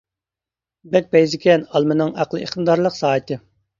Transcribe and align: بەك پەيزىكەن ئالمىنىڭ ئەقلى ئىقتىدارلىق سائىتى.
بەك 0.95 1.11
پەيزىكەن 1.11 1.67
ئالمىنىڭ 1.75 2.17
ئەقلى 2.23 2.43
ئىقتىدارلىق 2.47 2.97
سائىتى. 3.01 3.39